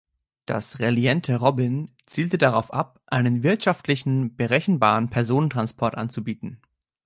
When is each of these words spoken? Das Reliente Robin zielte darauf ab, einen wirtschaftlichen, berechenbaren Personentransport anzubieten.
Das 0.47 0.79
Reliente 0.79 1.35
Robin 1.35 1.91
zielte 2.07 2.39
darauf 2.39 2.73
ab, 2.73 2.99
einen 3.05 3.43
wirtschaftlichen, 3.43 4.35
berechenbaren 4.35 5.11
Personentransport 5.11 5.93
anzubieten. 5.93 6.59